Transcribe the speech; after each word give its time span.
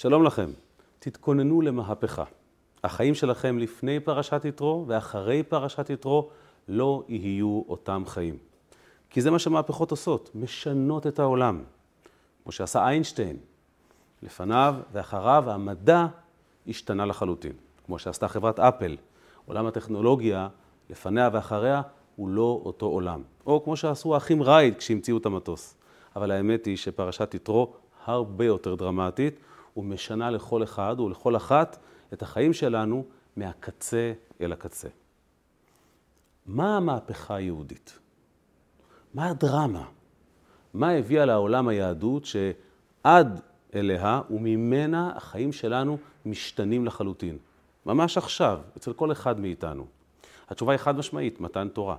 שלום 0.00 0.24
לכם. 0.24 0.50
תתכוננו 0.98 1.60
למהפכה. 1.60 2.24
החיים 2.84 3.14
שלכם 3.14 3.58
לפני 3.58 4.00
פרשת 4.00 4.44
יתרו 4.44 4.84
ואחרי 4.88 5.42
פרשת 5.42 5.90
יתרו 5.90 6.30
לא 6.68 7.04
יהיו 7.08 7.62
אותם 7.68 8.02
חיים. 8.06 8.36
כי 9.10 9.20
זה 9.20 9.30
מה 9.30 9.38
שמהפכות 9.38 9.90
עושות, 9.90 10.30
משנות 10.34 11.06
את 11.06 11.18
העולם. 11.18 11.62
כמו 12.42 12.52
שעשה 12.52 12.88
איינשטיין. 12.88 13.36
לפניו 14.22 14.74
ואחריו 14.92 15.50
המדע 15.50 16.06
השתנה 16.68 17.06
לחלוטין. 17.06 17.52
כמו 17.86 17.98
שעשתה 17.98 18.28
חברת 18.28 18.60
אפל. 18.60 18.96
עולם 19.46 19.66
הטכנולוגיה, 19.66 20.48
לפניה 20.90 21.30
ואחריה, 21.32 21.82
הוא 22.16 22.28
לא 22.28 22.60
אותו 22.64 22.86
עולם. 22.86 23.22
או 23.46 23.64
כמו 23.64 23.76
שעשו 23.76 24.14
האחים 24.14 24.42
רייד 24.42 24.76
כשהמציאו 24.76 25.16
את 25.16 25.26
המטוס. 25.26 25.74
אבל 26.16 26.30
האמת 26.30 26.64
היא 26.64 26.76
שפרשת 26.76 27.34
יתרו 27.34 27.72
הרבה 28.06 28.44
יותר 28.44 28.74
דרמטית, 28.74 29.40
ומשנה 29.76 30.30
לכל 30.30 30.62
אחד 30.62 31.00
ולכל 31.00 31.36
אחת 31.36 31.78
את 32.12 32.22
החיים 32.22 32.52
שלנו 32.52 33.04
מהקצה 33.36 34.12
אל 34.40 34.52
הקצה. 34.52 34.88
מה 36.46 36.76
המהפכה 36.76 37.34
היהודית? 37.34 37.98
מה 39.14 39.28
הדרמה? 39.28 39.84
מה 40.74 40.90
הביאה 40.90 41.24
לעולם 41.24 41.68
היהדות 41.68 42.24
שעד 42.24 43.40
אליה 43.74 44.20
וממנה 44.30 45.12
החיים 45.16 45.52
שלנו 45.52 45.98
משתנים 46.26 46.86
לחלוטין? 46.86 47.38
ממש 47.86 48.18
עכשיו, 48.18 48.60
אצל 48.76 48.92
כל 48.92 49.12
אחד 49.12 49.40
מאיתנו. 49.40 49.86
התשובה 50.48 50.72
היא 50.72 50.78
חד 50.78 50.96
משמעית, 50.96 51.40
מתן 51.40 51.68
תורה. 51.68 51.96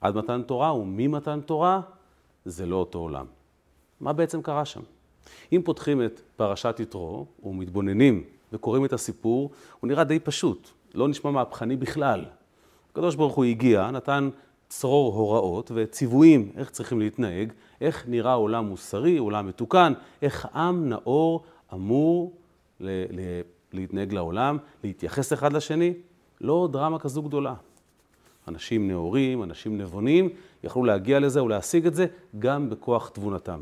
עד 0.00 0.16
מתן 0.16 0.42
תורה 0.42 0.74
וממתן 0.74 1.40
תורה 1.40 1.80
זה 2.44 2.66
לא 2.66 2.76
אותו 2.76 2.98
עולם. 2.98 3.26
מה 4.00 4.12
בעצם 4.12 4.42
קרה 4.42 4.64
שם? 4.64 4.80
אם 5.52 5.60
פותחים 5.64 6.02
את 6.02 6.20
פרשת 6.36 6.76
יתרו 6.80 7.26
ומתבוננים 7.42 8.24
וקוראים 8.52 8.84
את 8.84 8.92
הסיפור, 8.92 9.50
הוא 9.80 9.88
נראה 9.88 10.04
די 10.04 10.18
פשוט, 10.18 10.70
לא 10.94 11.08
נשמע 11.08 11.30
מהפכני 11.30 11.76
בכלל. 11.76 12.24
הקדוש 12.92 13.14
ברוך 13.14 13.34
הוא 13.34 13.44
הגיע, 13.44 13.90
נתן 13.90 14.30
צרור 14.68 15.14
הוראות 15.14 15.70
וציוויים 15.74 16.52
איך 16.56 16.70
צריכים 16.70 17.00
להתנהג, 17.00 17.52
איך 17.80 18.04
נראה 18.08 18.32
עולם 18.32 18.66
מוסרי, 18.66 19.18
עולם 19.18 19.46
מתוקן, 19.46 19.92
איך 20.22 20.46
עם 20.54 20.88
נאור 20.88 21.44
אמור 21.72 22.32
ל- 22.80 23.04
ל- 23.20 23.40
להתנהג 23.72 24.12
לעולם, 24.12 24.58
להתייחס 24.84 25.32
אחד 25.32 25.52
לשני. 25.52 25.94
לא 26.40 26.68
דרמה 26.72 26.98
כזו 26.98 27.22
גדולה. 27.22 27.54
אנשים 28.48 28.88
נאורים, 28.88 29.42
אנשים 29.42 29.78
נבונים, 29.78 30.28
יכלו 30.64 30.84
להגיע 30.84 31.20
לזה 31.20 31.42
ולהשיג 31.42 31.86
את 31.86 31.94
זה 31.94 32.06
גם 32.38 32.70
בכוח 32.70 33.08
תבונתם. 33.08 33.60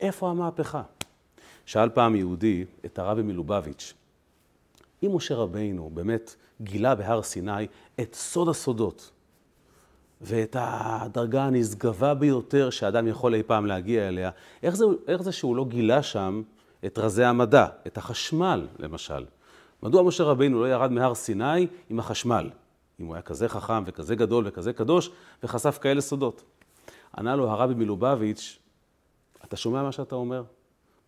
איפה 0.00 0.30
המהפכה? 0.30 0.82
שאל 1.68 1.88
פעם 1.88 2.16
יהודי 2.16 2.64
את 2.84 2.98
הרבי 2.98 3.22
מלובביץ', 3.22 3.94
אם 5.02 5.16
משה 5.16 5.34
רבינו 5.34 5.90
באמת 5.94 6.34
גילה 6.60 6.94
בהר 6.94 7.22
סיני 7.22 7.66
את 8.00 8.14
סוד 8.14 8.48
הסודות 8.48 9.10
ואת 10.20 10.56
הדרגה 10.58 11.44
הנשגבה 11.44 12.14
ביותר 12.14 12.70
שאדם 12.70 13.08
יכול 13.08 13.34
אי 13.34 13.42
פעם 13.42 13.66
להגיע 13.66 14.08
אליה, 14.08 14.30
איך 14.62 14.76
זה, 14.76 14.84
איך 15.06 15.22
זה 15.22 15.32
שהוא 15.32 15.56
לא 15.56 15.64
גילה 15.64 16.02
שם 16.02 16.42
את 16.86 16.98
רזי 16.98 17.24
המדע, 17.24 17.66
את 17.86 17.98
החשמל 17.98 18.66
למשל? 18.78 19.24
מדוע 19.82 20.02
משה 20.02 20.24
רבינו 20.24 20.60
לא 20.60 20.68
ירד 20.68 20.92
מהר 20.92 21.14
סיני 21.14 21.66
עם 21.90 21.98
החשמל, 21.98 22.50
אם 23.00 23.06
הוא 23.06 23.14
היה 23.14 23.22
כזה 23.22 23.48
חכם 23.48 23.82
וכזה 23.86 24.14
גדול 24.14 24.44
וכזה 24.46 24.72
קדוש 24.72 25.10
וחשף 25.42 25.78
כאלה 25.82 26.00
סודות? 26.00 26.42
ענה 27.18 27.36
לו 27.36 27.50
הרבי 27.50 27.74
מלובביץ', 27.74 28.58
אתה 29.44 29.56
שומע 29.56 29.82
מה 29.82 29.92
שאתה 29.92 30.14
אומר? 30.14 30.42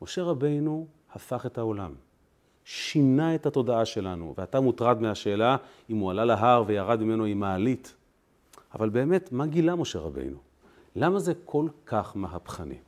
משה 0.03 0.23
רבינו 0.23 0.87
הפך 1.12 1.47
את 1.47 1.59
העולם, 1.59 1.95
שינה 2.65 3.34
את 3.34 3.47
התודעה 3.47 3.84
שלנו, 3.84 4.34
ואתה 4.39 4.61
מוטרד 4.61 5.01
מהשאלה 5.01 5.57
אם 5.91 5.97
הוא 5.97 6.11
עלה 6.11 6.25
להר 6.25 6.65
וירד 6.67 7.03
ממנו 7.03 7.25
עם 7.25 7.41
מעלית. 7.41 7.95
אבל 8.75 8.89
באמת, 8.89 9.33
מה 9.33 9.47
גילה 9.47 9.74
משה 9.77 9.98
רבינו? 9.98 10.39
למה 10.97 11.19
זה 11.19 11.33
כל 11.45 11.69
כך 11.86 12.17
מהפכני? 12.17 12.79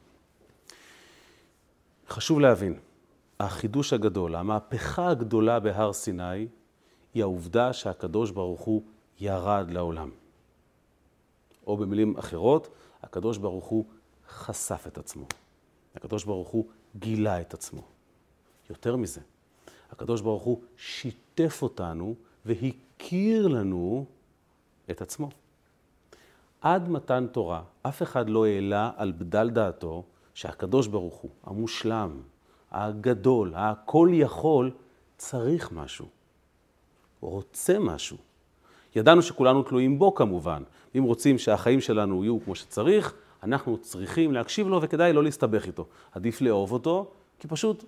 חשוב 2.09 2.41
להבין, 2.41 2.79
החידוש 3.41 3.93
הגדול, 3.93 4.37
המהפכה 4.37 5.09
הגדולה 5.09 5.61
בהר 5.61 5.93
סיני, 5.93 6.47
היא 7.15 7.23
העובדה 7.23 7.73
שהקדוש 7.73 8.31
ברוך 8.31 8.61
הוא 8.61 8.83
ירד 9.21 9.71
לעולם. 9.71 10.11
או 11.67 11.77
במילים 11.77 12.19
אחרות, 12.19 12.69
הקדוש 13.03 13.39
ברוך 13.39 13.65
הוא 13.65 13.85
חשף 14.29 14.85
את 14.87 14.99
עצמו. 14.99 15.27
הקדוש 15.95 16.25
ברוך 16.25 16.49
הוא 16.49 16.67
גילה 16.97 17.41
את 17.41 17.55
עצמו. 17.55 17.83
יותר 18.71 18.97
מזה, 18.97 19.21
הקדוש 19.93 20.21
ברוך 20.21 20.43
הוא 20.43 20.61
שיתף 20.77 21.59
אותנו 21.63 22.15
והכיר 22.45 23.49
לנו 23.49 24.05
את 24.91 25.03
עצמו. 25.03 25.29
עד 26.61 26.89
מתן 26.89 27.27
תורה, 27.33 27.63
אף 27.83 28.03
אחד 28.03 28.31
לא 28.31 28.47
העלה 28.47 28.91
על 28.97 29.13
בדל 29.19 29.51
דעתו 29.51 30.05
שהקדוש 30.35 30.87
ברוך 30.87 31.15
הוא, 31.15 31.31
המושלם, 31.45 32.21
הגדול, 32.71 33.53
הכל 33.57 34.09
יכול, 34.13 34.71
צריך 35.17 35.73
משהו. 35.73 36.07
רוצה 37.21 37.79
משהו. 37.79 38.17
ידענו 38.97 39.23
שכולנו 39.23 39.63
תלויים 39.63 39.99
בו 39.99 40.15
כמובן. 40.15 40.63
אם 40.99 41.03
רוצים 41.03 41.39
שהחיים 41.39 41.81
שלנו 41.81 42.25
יהיו 42.25 42.39
כמו 42.45 42.55
שצריך, 42.55 43.15
אנחנו 43.43 43.79
צריכים 43.79 44.33
להקשיב 44.33 44.69
לו 44.69 44.83
וכדאי 44.83 45.13
לא 45.13 45.23
להסתבך 45.23 45.67
איתו. 45.67 45.87
עדיף 46.13 46.41
לאהוב 46.41 46.73
אותו, 46.73 47.11
כי 47.39 47.49
פשוט 47.49 47.85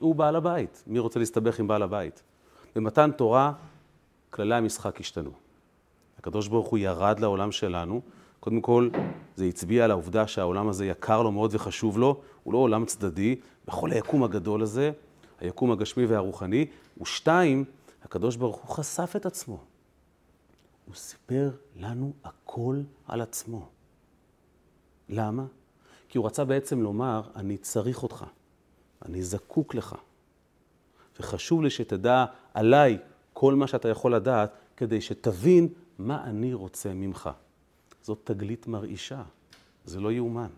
הוא 0.00 0.14
בעל 0.14 0.36
הבית. 0.36 0.84
מי 0.86 0.98
רוצה 0.98 1.18
להסתבך 1.18 1.60
עם 1.60 1.68
בעל 1.68 1.82
הבית? 1.82 2.22
במתן 2.74 3.10
תורה, 3.12 3.52
כללי 4.30 4.54
המשחק 4.54 5.00
השתנו. 5.00 5.30
הקדוש 6.18 6.48
ברוך 6.48 6.68
הוא 6.68 6.78
ירד 6.78 7.20
לעולם 7.20 7.52
שלנו. 7.52 8.00
קודם 8.40 8.60
כל, 8.60 8.88
זה 9.36 9.44
הצביע 9.44 9.84
על 9.84 9.90
העובדה 9.90 10.26
שהעולם 10.26 10.68
הזה 10.68 10.86
יקר 10.86 11.22
לו 11.22 11.32
מאוד 11.32 11.50
וחשוב 11.54 11.98
לו, 11.98 12.20
הוא 12.42 12.52
לא 12.52 12.58
עולם 12.58 12.84
צדדי, 12.84 13.36
בכל 13.66 13.90
היקום 13.90 14.24
הגדול 14.24 14.62
הזה, 14.62 14.90
היקום 15.40 15.70
הגשמי 15.70 16.06
והרוחני. 16.06 16.66
ושתיים, 17.00 17.64
הקדוש 18.04 18.36
ברוך 18.36 18.56
הוא 18.56 18.76
חשף 18.76 19.12
את 19.16 19.26
עצמו. 19.26 19.58
הוא 20.86 20.94
סיפר 20.94 21.50
לנו 21.76 22.12
הכל 22.24 22.80
על 23.08 23.20
עצמו. 23.20 23.68
למה? 25.08 25.44
כי 26.08 26.18
הוא 26.18 26.26
רצה 26.26 26.44
בעצם 26.44 26.82
לומר, 26.82 27.22
אני 27.36 27.56
צריך 27.56 28.02
אותך, 28.02 28.24
אני 29.04 29.22
זקוק 29.22 29.74
לך. 29.74 29.94
וחשוב 31.20 31.62
לי 31.62 31.70
שתדע 31.70 32.24
עליי 32.54 32.98
כל 33.32 33.54
מה 33.54 33.66
שאתה 33.66 33.88
יכול 33.88 34.14
לדעת, 34.14 34.50
כדי 34.76 35.00
שתבין 35.00 35.68
מה 35.98 36.24
אני 36.24 36.54
רוצה 36.54 36.94
ממך. 36.94 37.30
זאת 38.02 38.20
תגלית 38.24 38.66
מרעישה, 38.66 39.22
זה 39.84 40.00
לא 40.00 40.12
יאומן. 40.12 40.48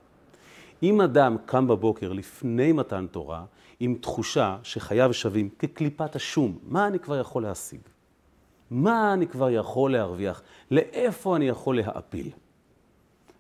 אם 0.83 1.01
אדם 1.01 1.37
קם 1.47 1.69
בבוקר 1.69 2.13
לפני 2.13 2.73
מתן 2.73 3.07
תורה, 3.11 3.45
עם 3.81 3.95
תחושה 4.01 4.59
שחייו 4.63 5.15
שווים 5.15 5.49
כקליפת 5.59 6.17
השום, 6.17 6.59
מה 6.63 6.87
אני 6.87 6.99
כבר 6.99 7.21
יכול 7.21 7.43
להשיג? 7.43 7.81
מה 8.71 9.13
אני 9.13 9.27
כבר 9.27 9.51
יכול 9.51 9.93
להרוויח? 9.93 10.43
לאיפה 10.71 11.37
אני 11.37 11.49
יכול 11.49 11.77
להעפיל? 11.77 12.31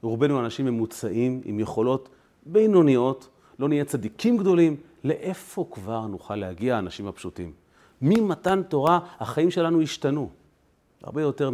רובנו 0.02 0.40
אנשים 0.40 0.66
ממוצעים 0.66 1.40
עם 1.44 1.60
יכולות 1.60 2.08
בינוניות, 2.46 3.28
לא 3.58 3.68
נהיה 3.68 3.84
צדיקים 3.84 4.36
גדולים, 4.36 4.76
לאיפה 5.04 5.66
כבר 5.70 6.06
נוכל 6.06 6.36
להגיע 6.36 6.76
האנשים 6.76 7.06
הפשוטים? 7.06 7.52
ממתן 8.02 8.62
תורה 8.62 8.98
החיים 9.18 9.50
שלנו 9.50 9.82
השתנו. 9.82 10.30
הרבה 11.02 11.22
יותר 11.22 11.50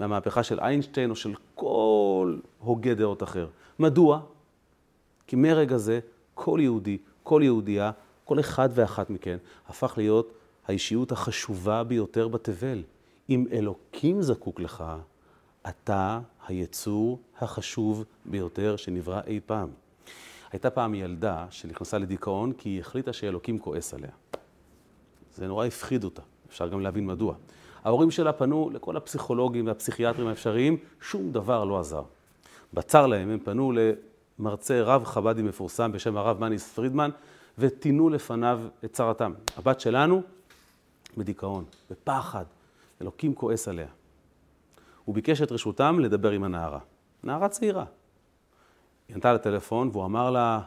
מהמהפכה 0.00 0.42
של 0.42 0.60
איינשטיין 0.60 1.10
או 1.10 1.16
של 1.16 1.34
כל 1.54 2.36
הוגה 2.58 2.94
דעות 2.94 3.22
אחר. 3.22 3.46
מדוע? 3.78 4.20
כי 5.26 5.36
מרגע 5.36 5.76
זה 5.76 6.00
כל 6.34 6.58
יהודי, 6.62 6.98
כל 7.22 7.40
יהודייה, 7.44 7.90
כל 8.24 8.40
אחד 8.40 8.68
ואחת 8.74 9.10
מכן 9.10 9.36
הפך 9.68 9.94
להיות 9.96 10.32
האישיות 10.66 11.12
החשובה 11.12 11.84
ביותר 11.84 12.28
בתבל. 12.28 12.82
אם 13.30 13.46
אלוקים 13.52 14.22
זקוק 14.22 14.60
לך, 14.60 14.84
אתה 15.68 16.20
היצור 16.46 17.20
החשוב 17.40 18.04
ביותר 18.24 18.76
שנברא 18.76 19.20
אי 19.26 19.40
פעם. 19.46 19.68
הייתה 20.52 20.70
פעם 20.70 20.94
ילדה 20.94 21.46
שנכנסה 21.50 21.98
לדיכאון 21.98 22.52
כי 22.52 22.68
היא 22.68 22.80
החליטה 22.80 23.12
שאלוקים 23.12 23.58
כועס 23.58 23.94
עליה. 23.94 24.10
זה 25.34 25.46
נורא 25.46 25.66
הפחיד 25.66 26.04
אותה, 26.04 26.22
אפשר 26.48 26.68
גם 26.68 26.80
להבין 26.80 27.06
מדוע. 27.06 27.34
ההורים 27.84 28.10
שלה 28.10 28.32
פנו 28.32 28.70
לכל 28.72 28.96
הפסיכולוגים 28.96 29.66
והפסיכיאטרים 29.66 30.28
האפשריים, 30.28 30.76
שום 31.00 31.32
דבר 31.32 31.64
לא 31.64 31.80
עזר. 31.80 32.02
בצר 32.74 33.06
להם 33.06 33.30
הם 33.30 33.38
פנו 33.38 33.72
למרצה 34.38 34.82
רב 34.82 35.04
חב"די 35.04 35.42
מפורסם 35.42 35.92
בשם 35.92 36.16
הרב 36.16 36.40
מניס 36.40 36.72
פרידמן, 36.72 37.10
וטינו 37.58 38.08
לפניו 38.08 38.60
את 38.84 38.92
צרתם. 38.92 39.32
הבת 39.56 39.80
שלנו 39.80 40.22
בדיכאון, 41.16 41.64
בפחד, 41.90 42.44
אלוקים 43.02 43.34
כועס 43.34 43.68
עליה. 43.68 43.86
הוא 45.04 45.14
ביקש 45.14 45.42
את 45.42 45.52
רשותם 45.52 45.98
לדבר 46.00 46.30
עם 46.30 46.44
הנערה. 46.44 46.78
נערה 47.22 47.48
צעירה. 47.48 47.84
היא 49.08 49.14
ענתה 49.14 49.32
לטלפון 49.32 49.88
והוא 49.92 50.04
אמר 50.04 50.30
לה, 50.30 50.60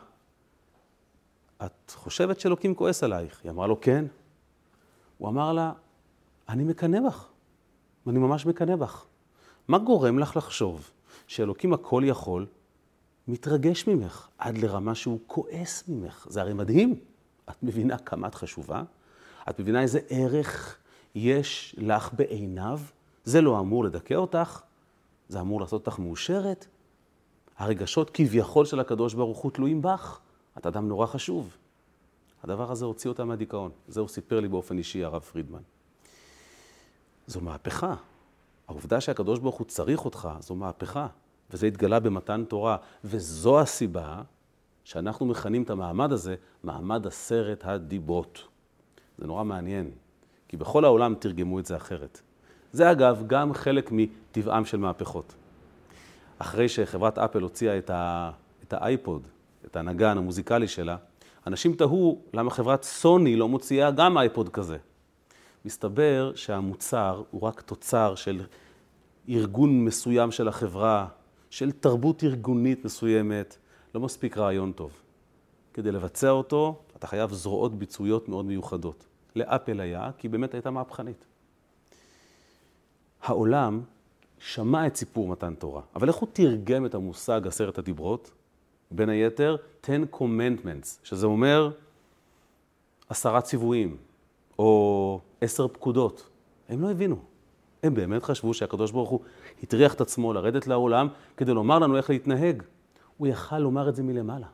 את 1.66 1.92
חושבת 1.96 2.40
שאלוקים 2.40 2.76
כועס 2.76 3.04
עלייך? 3.04 3.42
היא 3.44 3.52
אמרה 3.52 3.68
לו, 3.68 3.82
כן. 3.82 4.06
הוא 5.18 5.30
אמר 5.30 5.54
לה, 5.54 5.72
אני 6.50 6.64
מקנא 6.64 7.00
בך, 7.08 7.28
אני 8.08 8.20
ממש 8.20 8.46
מקנא 8.46 8.76
בך. 8.76 9.06
מה 9.68 9.78
גורם 9.78 10.20
לך 10.20 10.38
לחשוב 10.38 10.92
שאלוקים 11.28 11.74
הכל 11.74 12.04
יכול 12.06 12.46
מתרגש 13.28 13.88
ממך 13.88 14.28
עד 14.38 14.58
לרמה 14.58 14.96
שהוא 14.96 15.20
כועס 15.28 15.84
ממך? 15.88 16.28
זה 16.30 16.42
הרי 16.42 16.54
מדהים. 16.54 17.00
את 17.50 17.64
מבינה 17.64 17.98
כמה 17.98 18.28
את 18.28 18.36
חשובה? 18.36 18.84
את 19.50 19.60
מבינה 19.60 19.82
איזה 19.82 20.00
ערך 20.10 20.78
יש 21.16 21.76
לך 21.78 22.14
בעיניו? 22.14 22.80
זה 23.25 23.42
לא 23.42 23.60
אמור 23.60 23.83
לדכא 23.83 24.13
אותך, 24.13 24.62
זה 25.30 25.42
אמור 25.42 25.62
לעשות 25.62 25.88
אותך 25.88 26.00
מאושרת. 26.00 26.68
הרגשות 27.57 28.10
כביכול 28.13 28.66
של 28.66 28.80
הקדוש 28.80 29.13
ברוך 29.13 29.38
הוא 29.38 29.51
תלויים 29.51 29.81
בך. 29.81 30.19
את 30.57 30.66
אדם 30.66 30.88
נורא 30.88 31.06
חשוב. 31.06 31.57
הדבר 32.44 32.72
הזה 32.72 32.86
הוציא 32.86 33.10
אותה 33.10 33.25
מהדיכאון. 33.25 33.72
זה 33.88 34.00
הוא 34.00 34.10
סיפר 34.10 34.39
לי 34.39 34.48
באופן 34.48 34.77
אישי, 34.77 35.04
הרב 35.04 35.22
פרידמן. 35.22 35.62
זו 37.27 37.42
מהפכה. 37.42 37.95
העובדה 38.68 39.01
שהקדוש 39.01 39.39
ברוך 39.39 39.56
הוא 39.56 39.68
צריך 39.68 40.06
אותך, 40.06 40.30
זו 40.39 40.56
מהפכה. 40.56 41.07
וזה 41.51 41.68
התגלה 41.68 42.00
במתן 42.00 42.45
תורה. 42.45 42.77
וזו 43.04 43.60
הסיבה 43.60 44.22
שאנחנו 44.83 45.25
מכנים 45.25 45.63
את 45.63 45.69
המעמד 45.69 46.12
הזה 46.12 46.36
מעמד 46.63 47.07
עשרת 47.07 47.66
הדיברות. 47.66 48.48
זה 49.18 49.27
נורא 49.27 49.44
מעניין, 49.44 49.92
כי 50.48 50.57
בכל 50.57 50.86
העולם 50.86 51.16
תרגמו 51.16 51.60
את 51.60 51.66
זה 51.66 51.75
אחרת. 51.75 52.22
זה 52.75 52.92
אגב 52.92 53.24
גם 53.27 53.54
חלק 53.54 53.89
מטבעם 53.92 54.66
של 54.66 54.77
מהפכות. 54.77 55.36
אחרי 56.39 56.69
שחברת 56.69 57.18
אפל 57.18 57.42
הוציאה 57.42 57.77
את, 57.77 57.89
ה... 57.89 58.31
את 58.63 58.74
האייפוד, 58.74 59.27
את 59.66 59.75
הנגן 59.75 60.18
המוזיקלי 60.18 60.68
שלה, 60.68 60.95
אנשים 61.48 61.74
תהו 61.74 62.22
למה 62.33 62.51
חברת 62.51 62.83
סוני 62.83 63.36
לא 63.36 63.48
מוציאה 63.48 63.92
גם 63.92 64.18
אייפוד 64.18 64.50
כזה. 64.50 64.77
מסתבר 65.66 66.31
שהמוצר 66.36 67.24
הוא 67.31 67.42
רק 67.42 67.62
תוצר 67.62 68.16
של 68.16 68.42
ארגון 69.30 69.86
מסוים 69.86 70.31
של 70.31 70.48
החברה, 70.48 71.07
של 71.50 71.72
תרבות 71.72 72.24
ארגונית 72.24 72.86
מסוימת, 72.86 73.57
לא 73.95 74.01
מספיק 74.01 74.38
רעיון 74.38 74.72
טוב. 74.72 74.92
כדי 75.74 75.92
לבצע 75.92 76.30
אותו, 76.30 76.81
אתה 76.98 77.07
חייב 77.07 77.33
זרועות 77.33 77.80
ביצועיות 77.80 78.30
מאוד 78.30 78.45
מיוחדות. 78.45 79.06
לאפל 79.36 79.80
היה, 79.80 80.10
כי 80.18 80.30
באמת 80.30 80.54
הייתה 80.54 80.72
מהפכנית. 80.72 81.25
העולם 83.25 83.81
שמע 84.39 84.88
את 84.88 84.95
סיפור 84.95 85.27
מתן 85.27 85.54
תורה, 85.54 85.81
אבל 85.95 86.07
איך 86.07 86.16
הוא 86.16 86.30
תרגם 86.33 86.86
את 86.86 86.95
המושג 86.95 87.42
עשרת 87.48 87.77
הדיברות? 87.77 88.31
בין 88.92 89.10
היתר, 89.10 89.56
Ten 89.83 90.16
Commandments, 90.16 90.88
שזה 91.04 91.25
אומר 91.25 91.72
עשרה 93.10 93.42
ציוויים, 93.42 93.98
או 94.60 95.19
עשר 95.42 95.68
פקודות. 95.68 96.30
הם 96.69 96.81
לא 96.81 96.92
הבינו. 96.92 97.16
הם 97.83 97.94
באמת 97.94 98.24
חשבו 98.24 98.54
שהקדוש 98.54 98.92
ברוך 98.92 99.10
הוא 99.10 99.19
הטריח 99.63 99.94
את 99.94 100.01
עצמו 100.01 100.33
לרדת 100.33 100.68
לעולם 100.68 101.07
כדי 101.38 101.54
לומר 101.54 101.80
לנו 101.80 101.98
איך 101.98 102.10
להתנהג. 102.10 102.63
הוא 103.18 103.27
יכל 103.27 103.60
לומר 103.60 103.89
את 103.89 103.95
זה 103.95 104.04
מלמעלה. 104.04 104.48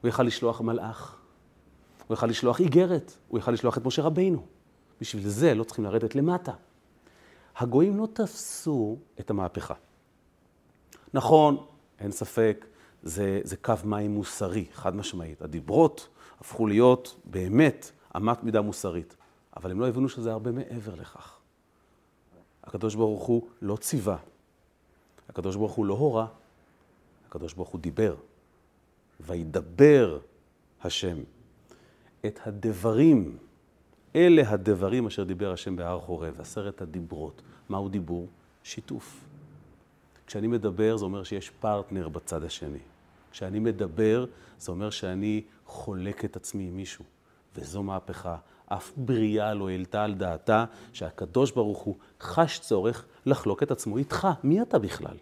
הוא 0.00 0.08
יכל 0.08 0.22
לשלוח 0.22 0.60
מלאך, 0.60 1.16
הוא 2.06 2.14
יכל 2.14 2.26
לשלוח 2.26 2.60
איגרת, 2.60 3.16
הוא 3.28 3.38
יכל 3.38 3.52
לשלוח 3.52 3.78
את 3.78 3.84
משה 3.84 4.02
רבינו. 4.02 4.46
בשביל 5.00 5.22
זה 5.28 5.54
לא 5.54 5.64
צריכים 5.64 5.84
לרדת 5.84 6.14
למטה. 6.14 6.52
הגויים 7.60 7.96
לא 7.96 8.08
תפסו 8.12 8.96
את 9.20 9.30
המהפכה. 9.30 9.74
נכון, 11.14 11.66
אין 11.98 12.12
ספק, 12.12 12.66
זה, 13.02 13.40
זה 13.44 13.56
קו 13.56 13.74
מים 13.84 14.14
מוסרי, 14.14 14.66
חד 14.72 14.96
משמעית. 14.96 15.42
הדיברות 15.42 16.08
הפכו 16.40 16.66
להיות 16.66 17.20
באמת 17.24 17.90
אמת 18.16 18.44
מידה 18.44 18.60
מוסרית, 18.60 19.16
אבל 19.56 19.70
הם 19.70 19.80
לא 19.80 19.88
הבינו 19.88 20.08
שזה 20.08 20.32
הרבה 20.32 20.52
מעבר 20.52 20.94
לכך. 20.94 21.38
הקדוש 22.64 22.94
ברוך 22.94 23.24
הוא 23.24 23.48
לא 23.62 23.76
ציווה, 23.76 24.16
הקדוש 25.28 25.56
ברוך 25.56 25.72
הוא 25.72 25.86
לא 25.86 25.94
הורה, 25.94 26.26
הקדוש 27.28 27.54
ברוך 27.54 27.68
הוא 27.68 27.80
דיבר. 27.80 28.14
וידבר 29.20 30.18
השם 30.82 31.16
את 32.26 32.40
הדברים, 32.46 33.38
אלה 34.16 34.42
הדברים 34.50 35.06
אשר 35.06 35.24
דיבר 35.24 35.52
השם 35.52 35.76
בהר 35.76 36.00
חורב, 36.00 36.40
עשרת 36.40 36.82
הדיברות. 36.82 37.42
מהו 37.68 37.88
דיבור? 37.88 38.28
שיתוף. 38.62 39.24
כשאני 40.26 40.46
מדבר 40.46 40.96
זה 40.96 41.04
אומר 41.04 41.22
שיש 41.22 41.50
פרטנר 41.50 42.08
בצד 42.08 42.44
השני. 42.44 42.78
כשאני 43.30 43.58
מדבר 43.58 44.24
זה 44.58 44.72
אומר 44.72 44.90
שאני 44.90 45.42
חולק 45.66 46.24
את 46.24 46.36
עצמי 46.36 46.68
עם 46.68 46.76
מישהו. 46.76 47.04
וזו 47.56 47.82
מהפכה. 47.82 48.36
אף 48.66 48.92
בריאה 48.96 49.54
לא 49.54 49.68
העלתה 49.68 50.04
על 50.04 50.14
דעתה 50.14 50.64
שהקדוש 50.92 51.50
ברוך 51.50 51.78
הוא 51.78 51.96
חש 52.20 52.58
צורך 52.58 53.04
לחלוק 53.26 53.62
את 53.62 53.70
עצמו 53.70 53.98
איתך. 53.98 54.28
מי 54.44 54.62
אתה 54.62 54.78
בכלל? 54.78 55.16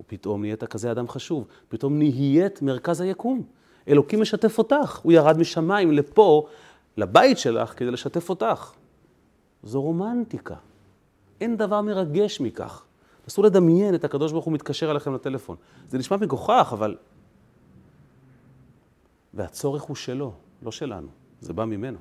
ופתאום 0.00 0.40
נהיית 0.40 0.64
כזה 0.64 0.92
אדם 0.92 1.08
חשוב. 1.08 1.46
פתאום 1.68 1.98
נהיית 1.98 2.62
מרכז 2.62 3.00
היקום. 3.00 3.42
אלוקים 3.88 4.20
משתף 4.20 4.58
אותך. 4.58 5.00
הוא 5.02 5.12
ירד 5.12 5.38
משמיים 5.38 5.92
לפה, 5.92 6.46
לבית 6.98 7.38
שלך, 7.38 7.78
כדי 7.78 7.90
לשתף 7.90 8.30
אותך. 8.30 8.72
זו 9.62 9.82
רומנטיקה. 9.82 10.54
אין 11.40 11.56
דבר 11.56 11.82
מרגש 11.82 12.40
מכך. 12.40 12.84
נסו 13.26 13.42
לדמיין 13.42 13.94
את 13.94 14.04
הקדוש 14.04 14.32
ברוך 14.32 14.44
הוא 14.44 14.54
מתקשר 14.54 14.90
אליכם 14.90 15.14
לטלפון. 15.14 15.56
זה 15.88 15.98
נשמע 15.98 16.16
מגוחך, 16.16 16.70
אבל... 16.72 16.96
והצורך 19.34 19.82
הוא 19.82 19.96
שלו, 19.96 20.32
לא 20.62 20.72
שלנו. 20.72 21.08
זה 21.40 21.52
בא 21.52 21.64
ממנו. 21.64 21.98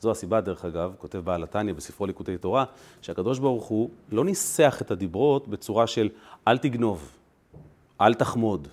זו 0.00 0.10
הסיבה, 0.10 0.40
דרך 0.40 0.64
אגב, 0.64 0.94
כותב 0.98 1.18
בעל 1.18 1.42
התניא 1.42 1.74
בספרו 1.74 2.06
ליקוטי 2.06 2.38
תורה, 2.38 2.64
שהקדוש 3.02 3.38
ברוך 3.38 3.64
הוא 3.64 3.90
לא 4.12 4.24
ניסח 4.24 4.78
את 4.82 4.90
הדיברות 4.90 5.48
בצורה 5.48 5.86
של 5.86 6.08
אל 6.48 6.58
תגנוב, 6.58 7.10
אל 8.00 8.14
תחמוד. 8.14 8.68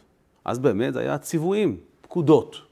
אז 0.45 0.59
באמת 0.59 0.93
זה 0.93 0.99
היה 0.99 1.17
ציוויים, 1.17 1.79
פקודות. 2.01 2.66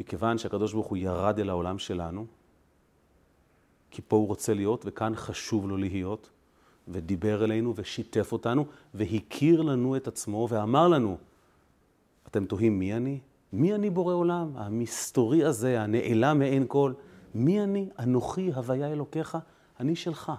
מכיוון 0.00 0.38
שהקדוש 0.38 0.72
ברוך 0.72 0.86
הוא 0.86 0.96
ירד 0.96 1.38
אל 1.38 1.48
העולם 1.48 1.78
שלנו, 1.78 2.26
כי 3.90 4.02
פה 4.08 4.16
הוא 4.16 4.26
רוצה 4.26 4.54
להיות 4.54 4.82
וכאן 4.86 5.12
חשוב 5.16 5.68
לו 5.68 5.76
להיות, 5.76 6.30
ודיבר 6.88 7.44
אלינו 7.44 7.72
ושיתף 7.76 8.32
אותנו 8.32 8.66
והכיר 8.94 9.62
לנו 9.62 9.96
את 9.96 10.08
עצמו 10.08 10.46
ואמר 10.50 10.88
לנו, 10.88 11.16
אתם 12.26 12.44
תוהים 12.44 12.78
מי 12.78 12.94
אני? 12.94 13.20
מי 13.52 13.74
אני 13.74 13.90
בורא 13.90 14.14
עולם? 14.14 14.56
המסתורי 14.56 15.44
הזה, 15.44 15.80
הנעלם 15.80 16.38
מעין 16.38 16.64
כל. 16.68 16.92
מי 17.34 17.62
אני? 17.62 17.88
אנוכי 17.98 18.52
הוויה 18.52 18.92
אלוקיך, 18.92 19.38
אני 19.80 19.96
שלך. 19.96 20.32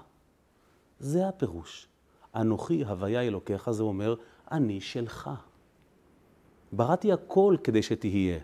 זה 0.99 1.27
הפירוש. 1.27 1.87
אנוכי 2.35 2.83
הוויה 2.83 3.21
אלוקיך, 3.21 3.71
זה 3.71 3.83
אומר, 3.83 4.15
אני 4.51 4.81
שלך. 4.81 5.29
בראתי 6.71 7.11
הכל 7.13 7.55
כדי 7.63 7.83
שתהיה. 7.83 8.39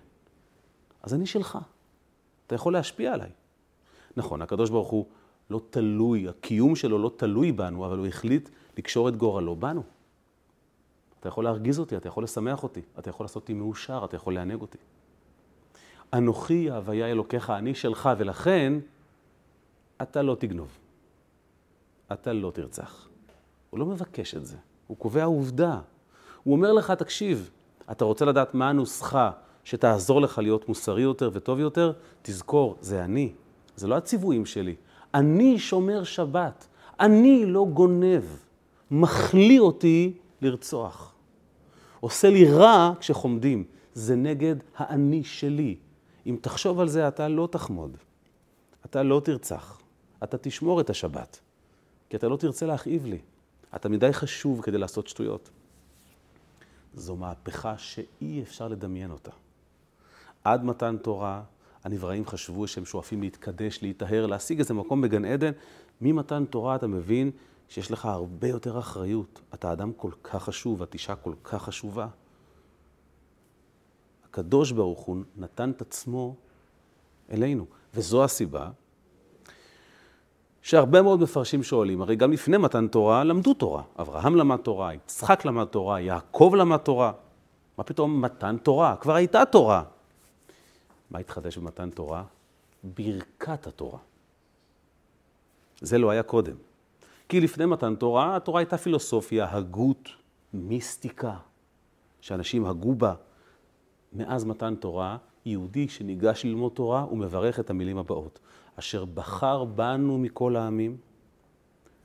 אז 1.04 1.14
אני 1.14 1.26
שלך. 1.26 1.58
אתה 2.48 2.56
יכול 2.56 2.74
להשפיע 2.74 3.14
עליי. 3.14 3.30
נכון, 4.18 4.42
הקדוש 4.42 4.70
ברוך 4.70 4.90
הוא 4.90 5.06
לא 5.50 5.62
תלוי, 5.70 6.30
הקיום 6.30 6.76
שלו 6.76 7.00
לא 7.00 7.12
תלוי 7.18 7.52
בנו, 7.52 7.86
אבל 7.86 7.98
הוא 7.98 8.08
החליט 8.08 8.50
לקשור 8.78 9.10
את 9.10 9.18
גורלו 9.18 9.56
בנו. 9.56 9.84
אתה 11.20 11.28
יכול 11.28 11.44
להרגיז 11.44 11.80
אותי, 11.80 11.98
אתה 11.98 12.08
יכול 12.08 12.24
לשמח 12.24 12.64
אותי, 12.64 12.82
אתה 13.00 13.10
יכול 13.10 13.24
לעשות 13.24 13.44
אותי 13.44 13.54
מאושר, 13.54 14.06
אתה 14.06 14.16
יכול 14.16 14.34
לענג 14.34 14.62
אותי. 14.62 14.78
אנוכי 16.14 16.70
ההוויה 16.70 17.12
אלוקיך, 17.12 17.50
אני 17.50 17.76
שלך, 17.76 18.10
ולכן 18.18 18.74
אתה 20.02 20.22
לא 20.22 20.36
תגנוב. 20.40 20.78
אתה 22.12 22.34
לא 22.34 22.52
תרצח. 22.52 23.08
הוא 23.70 23.80
לא 23.80 23.86
מבקש 23.86 24.36
את 24.36 24.46
זה, 24.46 24.58
הוא 24.88 24.98
קובע 24.98 25.24
עובדה. 25.24 25.80
הוא 26.44 26.56
אומר 26.56 26.74
לך, 26.74 26.92
תקשיב, 26.92 27.50
אתה 27.92 28.06
רוצה 28.06 28.26
לדעת 28.26 28.54
מה 28.54 28.70
הנוסחה 28.70 29.32
שתעזור 29.64 30.22
לך 30.22 30.38
להיות 30.38 30.70
מוסרי 30.70 31.02
יותר 31.02 31.30
וטוב 31.34 31.60
יותר? 31.60 31.94
תזכור, 32.22 32.78
זה 32.82 33.04
אני, 33.04 33.34
זה 33.76 33.88
לא 33.88 33.96
הציוויים 33.96 34.46
שלי. 34.46 34.76
אני 35.14 35.60
שומר 35.60 36.04
שבת, 36.04 36.68
אני 37.00 37.46
לא 37.46 37.66
גונב, 37.74 38.24
מחליא 38.92 39.60
אותי 39.60 40.14
לרצוח. 40.42 41.14
עושה 42.00 42.30
לי 42.30 42.52
רע 42.52 42.94
כשחומדים. 43.00 43.64
זה 43.94 44.16
נגד 44.16 44.56
האני 44.78 45.24
שלי. 45.24 45.76
אם 46.26 46.38
תחשוב 46.42 46.80
על 46.80 46.88
זה, 46.88 47.08
אתה 47.08 47.28
לא 47.28 47.48
תחמוד. 47.52 47.98
אתה 48.86 49.04
לא 49.04 49.22
תרצח. 49.24 49.82
אתה 50.24 50.38
תשמור 50.38 50.82
את 50.82 50.90
השבת. 50.90 51.40
כי 52.10 52.18
אתה 52.18 52.28
לא 52.28 52.38
תרצה 52.38 52.66
להכאיב 52.66 53.06
לי. 53.06 53.20
אתה 53.76 53.90
מדי 53.90 54.14
חשוב 54.14 54.62
כדי 54.62 54.78
לעשות 54.78 55.08
שטויות. 55.08 55.50
זו 56.94 57.16
מהפכה 57.16 57.78
שאי 57.78 58.42
אפשר 58.42 58.68
לדמיין 58.68 59.12
אותה. 59.12 59.32
עד 60.44 60.64
מתן 60.64 60.98
תורה, 60.98 61.42
הנבראים 61.84 62.26
חשבו 62.26 62.68
שהם 62.68 62.86
שואפים 62.86 63.22
להתקדש, 63.22 63.80
להיטהר, 63.82 64.26
להשיג 64.26 64.60
איזה 64.60 64.74
מקום 64.74 65.02
בגן 65.02 65.26
עדן. 65.26 65.52
ממתן 66.02 66.46
תורה 66.46 66.76
אתה 66.76 66.88
מבין 66.88 67.32
שיש 67.70 67.92
לך 67.92 68.06
הרבה 68.06 68.48
יותר 68.48 68.80
אחריות. 68.80 69.42
אתה 69.54 69.74
אדם 69.74 69.94
כל 69.94 70.12
כך 70.24 70.44
חשוב, 70.44 70.82
את 70.82 70.94
אישה 70.94 71.16
כל 71.16 71.34
כך 71.44 71.64
חשובה. 71.64 72.08
הקדוש 74.26 74.72
ברוך 74.72 75.00
הוא 75.00 75.18
נתן 75.38 75.72
את 75.72 75.82
עצמו 75.82 76.36
אלינו. 77.32 77.66
וזו 77.94 78.24
הסיבה 78.24 78.70
שהרבה 80.62 81.02
מאוד 81.02 81.22
מפרשים 81.22 81.64
שואלים, 81.64 82.02
הרי 82.02 82.16
גם 82.16 82.32
לפני 82.32 82.58
מתן 82.58 82.88
תורה 82.88 83.24
למדו 83.24 83.54
תורה. 83.54 83.84
אברהם 84.00 84.36
למד 84.36 84.58
תורה, 84.58 84.94
יצחק 84.94 85.46
למד 85.46 85.66
תורה, 85.66 86.00
יעקב 86.00 86.54
למד 86.58 86.78
תורה. 86.78 87.12
מה 87.78 87.84
פתאום 87.84 88.22
מתן 88.22 88.58
תורה? 88.58 88.96
כבר 88.96 89.16
הייתה 89.16 89.46
תורה. 89.46 89.84
מה 91.14 91.20
התחדש 91.20 91.58
במתן 91.58 91.90
תורה? 91.90 92.24
ברכת 92.84 93.68
התורה. 93.68 94.00
זה 95.82 95.98
לא 95.98 96.10
היה 96.10 96.24
קודם. 96.24 96.56
כי 97.30 97.42
לפני 97.42 97.66
מתן 97.66 97.96
תורה, 97.96 98.36
התורה 98.36 98.60
הייתה 98.60 98.78
פילוסופיה, 98.78 99.56
הגות, 99.56 100.10
מיסטיקה, 100.54 101.38
שאנשים 102.22 102.66
הגו 102.66 102.96
בה. 102.96 103.16
מאז 104.14 104.46
מתן 104.46 104.76
תורה, 104.76 105.18
יהודי 105.46 105.88
שניגש 105.88 106.46
ללמוד 106.46 106.72
תורה, 106.72 107.02
הוא 107.02 107.18
מברך 107.18 107.60
את 107.60 107.70
המילים 107.70 107.98
הבאות: 107.98 108.40
אשר 108.76 109.06
בחר 109.06 109.64
בנו 109.64 110.18
מכל 110.18 110.56
העמים, 110.56 110.98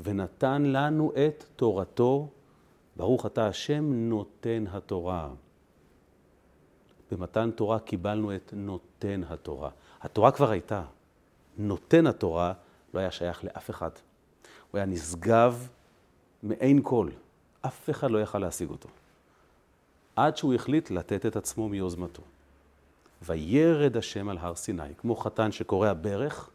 ונתן 0.00 0.62
לנו 0.62 1.12
את 1.12 1.44
תורתו, 1.56 2.28
ברוך 2.96 3.26
אתה 3.26 3.46
השם 3.46 3.92
נותן 3.92 4.64
התורה. 4.70 5.30
במתן 7.10 7.50
תורה 7.50 7.78
קיבלנו 7.78 8.34
את 8.34 8.54
נותן 8.56 9.22
התורה. 9.28 9.70
התורה 10.00 10.30
כבר 10.30 10.50
הייתה. 10.50 10.82
נותן 11.58 12.06
התורה 12.06 12.52
לא 12.94 13.00
היה 13.00 13.10
שייך 13.10 13.44
לאף 13.44 13.70
אחד. 13.70 13.90
הוא 14.70 14.78
היה 14.78 14.86
נשגב 14.86 15.68
מעין 16.42 16.80
כל. 16.82 17.08
אף 17.60 17.90
אחד 17.90 18.10
לא 18.10 18.22
יכל 18.22 18.38
להשיג 18.38 18.70
אותו. 18.70 18.88
עד 20.16 20.36
שהוא 20.36 20.54
החליט 20.54 20.90
לתת 20.90 21.26
את 21.26 21.36
עצמו 21.36 21.68
מיוזמתו. 21.68 22.22
וירד 23.22 23.96
השם 23.96 24.28
על 24.28 24.38
הר 24.38 24.54
סיני, 24.54 24.94
כמו 24.98 25.16
חתן 25.16 25.52
שקורע 25.52 25.92
ברך, 26.00 26.50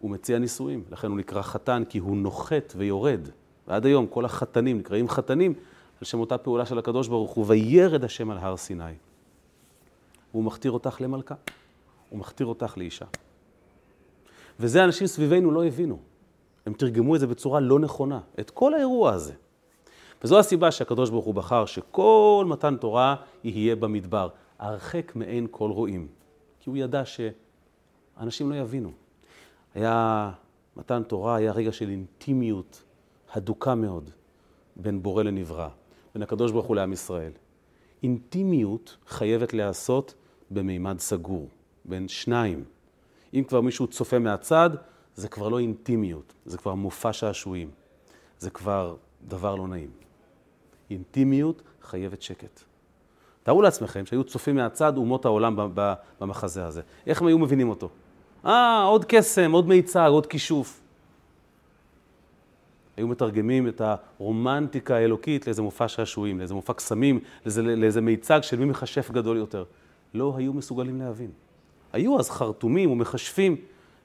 הוא 0.00 0.10
מציע 0.10 0.38
נישואים. 0.38 0.84
לכן 0.90 1.08
הוא 1.08 1.18
נקרא 1.18 1.42
חתן, 1.42 1.82
כי 1.88 1.98
הוא 1.98 2.16
נוחת 2.16 2.72
ויורד. 2.76 3.28
ועד 3.68 3.86
היום 3.86 4.06
כל 4.06 4.24
החתנים 4.24 4.78
נקראים 4.78 5.08
חתנים 5.08 5.54
על 6.00 6.04
שם 6.04 6.20
אותה 6.20 6.38
פעולה 6.38 6.66
של 6.66 6.78
הקדוש 6.78 7.08
ברוך 7.08 7.30
הוא, 7.30 7.44
וירד 7.48 8.04
השם 8.04 8.30
על 8.30 8.38
הר 8.38 8.56
סיני. 8.56 8.84
הוא 10.32 10.44
מכתיר 10.44 10.70
אותך 10.70 10.96
למלכה, 11.00 11.34
הוא 12.10 12.18
מכתיר 12.18 12.46
אותך 12.46 12.78
לאישה. 12.78 13.04
וזה 14.60 14.84
אנשים 14.84 15.06
סביבנו 15.06 15.50
לא 15.50 15.64
הבינו. 15.66 15.98
הם 16.66 16.72
תרגמו 16.72 17.14
את 17.14 17.20
זה 17.20 17.26
בצורה 17.26 17.60
לא 17.60 17.78
נכונה, 17.78 18.20
את 18.40 18.50
כל 18.50 18.74
האירוע 18.74 19.12
הזה. 19.12 19.34
וזו 20.24 20.38
הסיבה 20.38 20.70
שהקדוש 20.70 21.10
ברוך 21.10 21.24
הוא 21.24 21.34
בחר 21.34 21.66
שכל 21.66 22.44
מתן 22.48 22.76
תורה 22.76 23.16
יהיה 23.44 23.76
במדבר, 23.76 24.28
הרחק 24.58 25.16
מעין 25.16 25.46
כל 25.50 25.70
רועים. 25.70 26.08
כי 26.60 26.70
הוא 26.70 26.76
ידע 26.76 27.02
שאנשים 27.04 28.50
לא 28.50 28.54
יבינו. 28.54 28.92
היה, 29.74 30.30
מתן 30.76 31.02
תורה 31.02 31.36
היה 31.36 31.52
רגע 31.52 31.72
של 31.72 31.90
אינטימיות 31.90 32.82
הדוקה 33.32 33.74
מאוד 33.74 34.10
בין 34.76 35.02
בורא 35.02 35.22
לנברא, 35.22 35.68
בין 36.16 36.22
הקדוש 36.22 36.52
ברוך 36.52 36.66
הוא 36.66 36.76
לעם 36.76 36.92
ישראל. 36.92 37.32
אינטימיות 38.02 38.96
חייבת 39.08 39.52
להיעשות 39.54 40.14
במימד 40.50 41.00
סגור, 41.00 41.48
בין 41.84 42.08
שניים. 42.08 42.64
אם 43.34 43.44
כבר 43.48 43.60
מישהו 43.60 43.86
צופה 43.86 44.18
מהצד, 44.18 44.70
זה 45.14 45.28
כבר 45.28 45.48
לא 45.48 45.58
אינטימיות, 45.58 46.32
זה 46.46 46.58
כבר 46.58 46.74
מופע 46.74 47.12
שעשועים. 47.12 47.70
זה 48.38 48.50
כבר 48.50 48.96
דבר 49.28 49.54
לא 49.54 49.68
נעים. 49.68 49.90
אינטימיות 50.90 51.62
חייבת 51.82 52.22
שקט. 52.22 52.60
תארו 53.42 53.62
לעצמכם 53.62 54.06
שהיו 54.06 54.24
צופים 54.24 54.56
מהצד 54.56 54.96
אומות 54.96 55.24
העולם 55.24 55.56
במחזה 56.20 56.66
הזה. 56.66 56.80
איך 57.06 57.20
הם 57.20 57.26
היו 57.26 57.38
מבינים 57.38 57.68
אותו? 57.68 57.88
אה, 58.46 58.82
עוד 58.82 59.04
קסם, 59.08 59.52
עוד 59.52 59.68
מיצג, 59.68 60.08
עוד 60.10 60.26
כישוף. 60.26 60.80
היו 62.96 63.08
מתרגמים 63.08 63.68
את 63.68 63.80
הרומנטיקה 63.80 64.96
האלוקית 64.96 65.46
לאיזה 65.46 65.62
מופע 65.62 65.88
שעשועים, 65.88 66.38
לאיזה 66.38 66.54
מופע 66.54 66.72
קסמים, 66.72 67.20
לאיזה, 67.44 67.62
לאיזה 67.62 68.00
מיצג 68.00 68.40
של 68.42 68.58
מי 68.58 68.64
מכשף 68.64 69.10
גדול 69.10 69.36
יותר. 69.36 69.64
לא 70.14 70.34
היו 70.36 70.52
מסוגלים 70.52 70.98
להבין. 70.98 71.30
היו 71.92 72.18
אז 72.18 72.30
חרטומים 72.30 72.90
ומכשפים, 72.90 73.56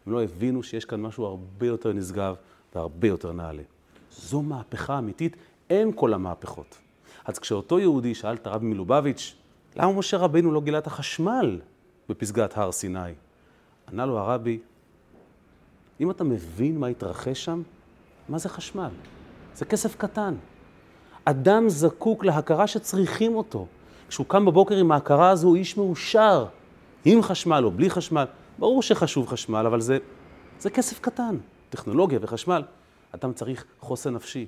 הם 0.05 0.13
לא 0.13 0.23
הבינו 0.23 0.63
שיש 0.63 0.85
כאן 0.85 1.01
משהו 1.01 1.25
הרבה 1.25 1.67
יותר 1.67 1.93
נשגב 1.93 2.35
והרבה 2.75 3.07
יותר 3.07 3.31
נעלה. 3.31 3.63
זו 4.11 4.41
מהפכה 4.41 4.99
אמיתית, 4.99 5.35
אין 5.69 5.91
כל 5.95 6.13
המהפכות. 6.13 6.77
אז 7.25 7.39
כשאותו 7.39 7.79
יהודי 7.79 8.15
שאל 8.15 8.33
את 8.33 8.47
הרבי 8.47 8.65
מלובביץ', 8.65 9.35
למה 9.75 9.93
משה 9.93 10.17
רבינו 10.17 10.51
לא 10.51 10.61
גילה 10.61 10.77
את 10.77 10.87
החשמל 10.87 11.61
בפסגת 12.09 12.57
הר 12.57 12.71
סיני? 12.71 12.99
ענה 13.91 14.05
לו 14.05 14.19
הרבי, 14.19 14.59
אם 15.99 16.11
אתה 16.11 16.23
מבין 16.23 16.79
מה 16.79 16.87
התרחש 16.87 17.45
שם, 17.45 17.61
מה 18.31 18.37
זה 18.37 18.49
חשמל? 18.49 18.89
זה 19.55 19.65
כסף 19.65 19.95
קטן. 19.95 20.35
אדם 21.25 21.69
זקוק 21.69 22.25
להכרה 22.25 22.67
שצריכים 22.67 23.35
אותו. 23.35 23.67
כשהוא 24.09 24.25
קם 24.27 24.45
בבוקר 24.45 24.77
עם 24.77 24.91
ההכרה 24.91 25.29
הזו, 25.29 25.47
הוא 25.47 25.55
איש 25.55 25.77
מאושר. 25.77 26.45
עם 27.05 27.21
חשמל 27.21 27.61
או 27.65 27.71
בלי 27.71 27.89
חשמל. 27.89 28.25
ברור 28.59 28.81
שחשוב 28.81 29.27
חשמל, 29.27 29.65
אבל 29.65 29.81
זה, 29.81 29.97
זה 30.59 30.69
כסף 30.69 30.99
קטן. 30.99 31.37
טכנולוגיה 31.69 32.19
וחשמל. 32.21 32.63
אדם 33.11 33.33
צריך 33.33 33.65
חוסן 33.79 34.13
נפשי. 34.13 34.45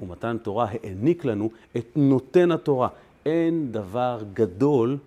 ומתן 0.00 0.36
תורה 0.42 0.66
העניק 0.70 1.24
לנו 1.24 1.50
את 1.76 1.86
נותן 1.96 2.50
התורה. 2.50 2.88
אין 3.26 3.72
דבר 3.72 4.22
גדול 4.34 4.98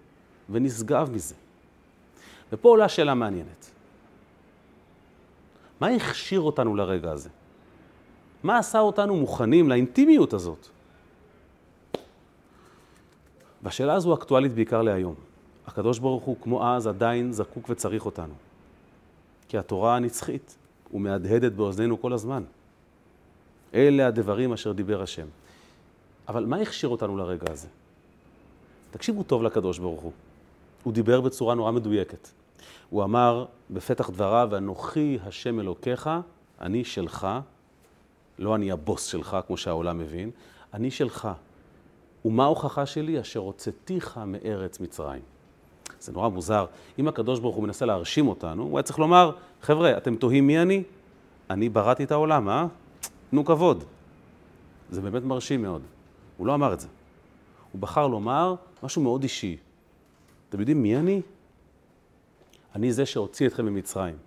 ונשגב 0.49 1.09
מזה. 1.11 1.35
ופה 2.51 2.69
עולה 2.69 2.89
שאלה 2.89 3.13
מעניינת. 3.13 3.71
מה 5.79 5.87
הכשיר 5.87 6.41
אותנו 6.41 6.75
לרגע 6.75 7.11
הזה? 7.11 7.29
מה 8.43 8.57
עשה 8.57 8.79
אותנו 8.79 9.15
מוכנים 9.15 9.69
לאינטימיות 9.69 10.33
הזאת? 10.33 10.67
והשאלה 13.63 13.93
הזו 13.93 14.13
אקטואלית 14.13 14.53
בעיקר 14.53 14.81
להיום. 14.81 15.15
הקדוש 15.67 15.99
ברוך 15.99 16.23
הוא, 16.23 16.35
כמו 16.41 16.67
אז, 16.67 16.87
עדיין 16.87 17.31
זקוק 17.31 17.69
וצריך 17.69 18.05
אותנו. 18.05 18.33
כי 19.47 19.57
התורה 19.57 19.95
הנצחית 19.95 20.57
ומהדהדת 20.93 21.51
באוזנינו 21.51 22.01
כל 22.01 22.13
הזמן. 22.13 22.43
אלה 23.73 24.07
הדברים 24.07 24.53
אשר 24.53 24.71
דיבר 24.71 25.01
השם. 25.01 25.27
אבל 26.27 26.45
מה 26.45 26.57
הכשיר 26.57 26.89
אותנו 26.89 27.17
לרגע 27.17 27.51
הזה? 27.51 27.67
תקשיבו 28.91 29.23
טוב 29.23 29.43
לקדוש 29.43 29.79
ברוך 29.79 30.01
הוא. 30.01 30.11
הוא 30.83 30.93
דיבר 30.93 31.21
בצורה 31.21 31.55
נורא 31.55 31.71
מדויקת. 31.71 32.27
הוא 32.89 33.03
אמר 33.03 33.45
בפתח 33.69 34.09
דבריו, 34.09 34.57
אנוכי 34.57 35.17
השם 35.25 35.59
אלוקיך, 35.59 36.09
אני 36.61 36.83
שלך, 36.83 37.27
לא 38.39 38.55
אני 38.55 38.71
הבוס 38.71 39.05
שלך, 39.05 39.37
כמו 39.47 39.57
שהעולם 39.57 39.97
מבין, 39.97 40.31
אני 40.73 40.91
שלך. 40.91 41.29
ומה 42.25 42.43
ההוכחה 42.43 42.85
שלי? 42.85 43.21
אשר 43.21 43.39
הוצאתיך 43.39 44.19
מארץ 44.25 44.79
מצרים. 44.79 45.21
זה 45.99 46.11
נורא 46.11 46.29
מוזר. 46.29 46.65
אם 46.99 47.07
הקדוש 47.07 47.39
ברוך 47.39 47.55
הוא 47.55 47.63
מנסה 47.63 47.85
להרשים 47.85 48.27
אותנו, 48.27 48.63
הוא 48.63 48.77
היה 48.77 48.83
צריך 48.83 48.99
לומר, 48.99 49.31
חבר'ה, 49.61 49.97
אתם 49.97 50.15
תוהים 50.15 50.47
מי 50.47 50.61
אני? 50.61 50.83
אני 51.49 51.69
בראתי 51.69 52.03
את 52.03 52.11
העולם, 52.11 52.49
אה? 52.49 52.67
תנו 53.29 53.45
כבוד. 53.45 53.83
זה 54.89 55.01
באמת 55.01 55.23
מרשים 55.23 55.61
מאוד. 55.61 55.81
הוא 56.37 56.47
לא 56.47 56.53
אמר 56.53 56.73
את 56.73 56.79
זה. 56.79 56.87
הוא 57.71 57.81
בחר 57.81 58.07
לומר 58.07 58.55
משהו 58.83 59.01
מאוד 59.01 59.23
אישי. 59.23 59.57
אתם 60.49 60.59
יודעים 60.59 60.83
מי 60.83 60.97
אני? 60.97 61.21
אני 62.75 62.93
זה 62.93 63.05
שהוציא 63.05 63.47
אתכם 63.47 63.65
ממצרים. 63.65 64.17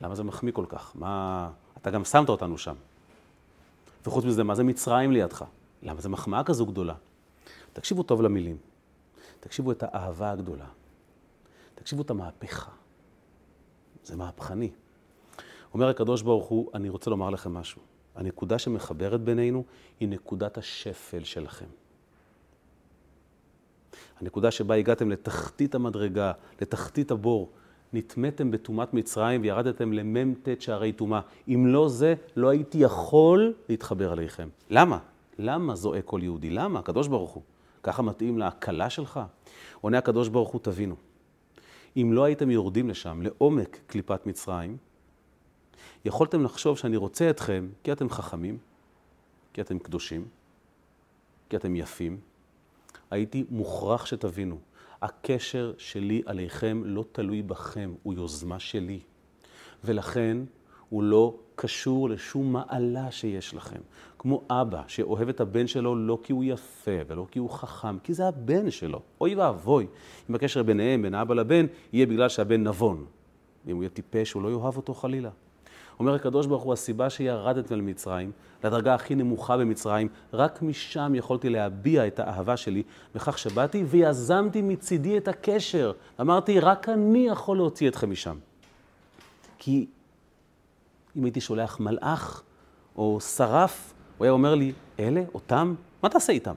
למה 0.00 0.14
זה 0.14 0.22
מחמיא 0.22 0.52
כל 0.52 0.64
כך? 0.68 0.92
מה... 0.94 1.50
אתה 1.76 1.90
גם 1.90 2.04
שמת 2.04 2.28
אותנו 2.28 2.58
שם. 2.58 2.74
וחוץ 4.06 4.24
מזה, 4.24 4.44
מה 4.44 4.54
זה 4.54 4.64
מצרים 4.64 5.12
לידך? 5.12 5.44
למה 5.82 6.00
זה 6.00 6.08
מחמאה 6.08 6.44
כזו 6.44 6.66
גדולה? 6.66 6.94
תקשיבו 7.72 8.02
טוב 8.02 8.22
למילים. 8.22 8.56
תקשיבו 9.40 9.72
את 9.72 9.82
האהבה 9.82 10.30
הגדולה. 10.30 10.66
תקשיבו 11.74 12.02
את 12.02 12.10
המהפכה. 12.10 12.70
זה 14.04 14.16
מהפכני. 14.16 14.70
אומר 15.74 15.88
הקדוש 15.88 16.22
ברוך 16.22 16.46
הוא, 16.46 16.70
אני 16.74 16.88
רוצה 16.88 17.10
לומר 17.10 17.30
לכם 17.30 17.54
משהו. 17.54 17.82
הנקודה 18.14 18.58
שמחברת 18.58 19.20
בינינו 19.20 19.64
היא 20.00 20.08
נקודת 20.08 20.58
השפל 20.58 21.24
שלכם. 21.24 21.66
הנקודה 24.20 24.50
שבה 24.50 24.74
הגעתם 24.74 25.10
לתחתית 25.10 25.74
המדרגה, 25.74 26.32
לתחתית 26.60 27.10
הבור, 27.10 27.50
נטמאתם 27.96 28.50
בטומאת 28.50 28.94
מצרים 28.94 29.42
וירדתם 29.42 29.92
למ"ט 29.92 30.48
שערי 30.60 30.92
טומאה. 30.92 31.20
אם 31.48 31.66
לא 31.66 31.88
זה, 31.88 32.14
לא 32.36 32.48
הייתי 32.48 32.78
יכול 32.78 33.54
להתחבר 33.68 34.12
עליכם. 34.12 34.48
למה? 34.70 34.98
למה 35.38 35.74
זועק 35.74 36.04
כל 36.04 36.20
יהודי? 36.22 36.50
למה? 36.50 36.78
הקדוש 36.78 37.08
ברוך 37.08 37.30
הוא. 37.30 37.42
ככה 37.82 38.02
מתאים 38.02 38.38
להקלה 38.38 38.90
שלך? 38.90 39.20
עונה 39.80 39.98
הקדוש 39.98 40.28
ברוך 40.28 40.50
הוא, 40.50 40.60
תבינו. 40.60 40.94
אם 41.96 42.12
לא 42.12 42.24
הייתם 42.24 42.50
יורדים 42.50 42.88
לשם, 42.88 43.22
לעומק 43.22 43.78
קליפת 43.86 44.26
מצרים, 44.26 44.76
יכולתם 46.04 46.44
לחשוב 46.44 46.78
שאני 46.78 46.96
רוצה 46.96 47.30
אתכם 47.30 47.68
כי 47.84 47.92
אתם 47.92 48.10
חכמים, 48.10 48.58
כי 49.52 49.60
אתם 49.60 49.78
קדושים, 49.78 50.24
כי 51.48 51.56
אתם 51.56 51.76
יפים, 51.76 52.20
הייתי 53.10 53.44
מוכרח 53.50 54.06
שתבינו, 54.06 54.58
הקשר 55.02 55.72
שלי 55.78 56.22
עליכם 56.26 56.82
לא 56.84 57.04
תלוי 57.12 57.42
בכם, 57.42 57.94
הוא 58.02 58.14
יוזמה 58.14 58.58
שלי. 58.58 59.00
ולכן 59.84 60.38
הוא 60.88 61.02
לא 61.02 61.34
קשור 61.54 62.08
לשום 62.08 62.52
מעלה 62.52 63.10
שיש 63.10 63.54
לכם. 63.54 63.80
כמו 64.18 64.42
אבא 64.50 64.82
שאוהב 64.86 65.28
את 65.28 65.40
הבן 65.40 65.66
שלו 65.66 65.96
לא 65.96 66.18
כי 66.22 66.32
הוא 66.32 66.44
יפה 66.44 66.90
ולא 67.06 67.26
כי 67.30 67.38
הוא 67.38 67.50
חכם, 67.50 67.98
כי 67.98 68.14
זה 68.14 68.28
הבן 68.28 68.70
שלו. 68.70 69.00
אוי 69.20 69.34
ואבוי 69.34 69.86
אם 70.30 70.34
הקשר 70.34 70.62
ביניהם, 70.62 71.02
בין 71.02 71.14
האבא 71.14 71.34
לבן, 71.34 71.66
יהיה 71.92 72.06
בגלל 72.06 72.28
שהבן 72.28 72.62
נבון. 72.62 73.04
אם 73.68 73.76
הוא 73.76 73.82
יהיה 73.82 73.90
טיפש, 73.90 74.32
הוא 74.32 74.42
לא 74.42 74.48
יאהב 74.48 74.76
אותו 74.76 74.94
חלילה. 74.94 75.30
אומר 75.98 76.14
הקדוש 76.14 76.46
ברוך 76.46 76.62
הוא, 76.62 76.72
הסיבה 76.72 77.10
שירדתם 77.10 77.74
למצרים, 77.74 78.32
לדרגה 78.64 78.94
הכי 78.94 79.14
נמוכה 79.14 79.56
במצרים, 79.56 80.08
רק 80.32 80.62
משם 80.62 81.12
יכולתי 81.14 81.48
להביע 81.48 82.06
את 82.06 82.18
האהבה 82.20 82.56
שלי, 82.56 82.82
בכך 83.14 83.38
שבאתי 83.38 83.84
ויזמתי 83.84 84.62
מצידי 84.62 85.18
את 85.18 85.28
הקשר. 85.28 85.92
אמרתי, 86.20 86.60
רק 86.60 86.88
אני 86.88 87.26
יכול 87.26 87.56
להוציא 87.56 87.88
אתכם 87.88 88.10
משם. 88.10 88.36
כי 89.58 89.86
אם 91.16 91.24
הייתי 91.24 91.40
שולח 91.40 91.80
מלאך 91.80 92.42
או 92.96 93.20
שרף, 93.20 93.94
הוא 94.18 94.24
היה 94.24 94.32
אומר 94.32 94.54
לי, 94.54 94.72
אלה, 95.00 95.22
אותם, 95.34 95.74
מה 96.02 96.08
תעשה 96.08 96.32
איתם? 96.32 96.54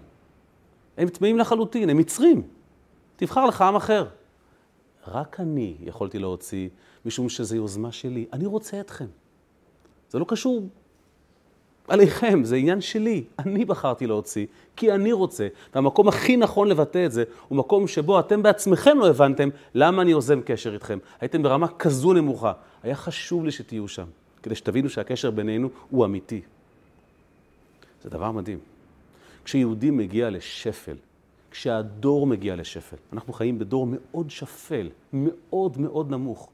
הם 0.98 1.10
טמאים 1.10 1.38
לחלוטין, 1.38 1.90
הם 1.90 1.98
מצרים. 1.98 2.42
תבחר 3.16 3.46
לך 3.46 3.62
עם 3.62 3.76
אחר. 3.76 4.06
רק 5.08 5.40
אני 5.40 5.78
יכולתי 5.80 6.20
להוציא, 6.20 6.70
משום 7.06 7.30
שזו 7.30 7.56
יוזמה 7.56 7.92
שלי. 7.92 8.26
אני 8.34 8.46
רוצה 8.46 8.80
אתכם. 8.80 9.06
זה 10.10 10.20
לא 10.20 10.26
קשור 10.28 10.68
עליכם, 11.88 12.44
זה 12.44 12.56
עניין 12.56 12.82
שלי. 12.82 13.24
אני 13.40 13.66
בחרתי 13.66 14.08
להוציא, 14.08 14.46
כי 14.76 14.92
אני 14.92 15.12
רוצה. 15.12 15.48
והמקום 15.76 16.08
הכי 16.08 16.38
נכון 16.38 16.68
לבטא 16.68 17.06
את 17.06 17.12
זה, 17.12 17.24
הוא 17.48 17.58
מקום 17.58 17.88
שבו 17.88 18.20
אתם 18.20 18.44
בעצמכם 18.44 18.98
לא 19.00 19.10
הבנתם 19.10 19.50
למה 19.76 20.02
אני 20.02 20.12
יוזם 20.12 20.42
קשר 20.42 20.74
איתכם. 20.74 20.98
הייתם 21.22 21.44
ברמה 21.44 21.68
כזו 21.68 22.14
נמוכה. 22.14 22.54
היה 22.84 22.96
חשוב 22.96 23.46
לי 23.46 23.52
שתהיו 23.52 23.88
שם, 23.88 24.06
כדי 24.44 24.56
שתבינו 24.56 24.90
שהקשר 24.90 25.32
בינינו 25.32 25.70
הוא 25.90 26.06
אמיתי. 26.06 26.42
זה 28.04 28.10
דבר 28.10 28.32
מדהים. 28.32 28.60
כשיהודי 29.46 29.92
מגיע 29.92 30.30
לשפל, 30.30 30.96
כשהדור 31.52 32.28
מגיע 32.28 32.56
לשפל, 32.56 32.98
אנחנו 33.14 33.34
חיים 33.34 33.60
בדור 33.60 33.88
מאוד 33.92 34.30
שפל, 34.30 34.90
מאוד 35.14 35.78
מאוד 35.78 36.12
נמוך. 36.12 36.50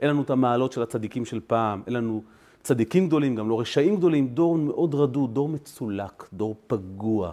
אין 0.00 0.10
לנו 0.10 0.22
את 0.22 0.30
המעלות 0.30 0.72
של 0.72 0.82
הצדיקים 0.82 1.24
של 1.24 1.40
פעם, 1.46 1.82
אין 1.86 1.94
לנו 1.94 2.22
צדיקים 2.62 3.06
גדולים, 3.06 3.36
גם 3.36 3.48
לא 3.48 3.60
רשעים 3.60 3.96
גדולים, 3.96 4.28
דור 4.28 4.58
מאוד 4.58 4.94
רדוד, 4.94 5.34
דור 5.34 5.48
מצולק, 5.48 6.28
דור 6.32 6.56
פגוע. 6.66 7.32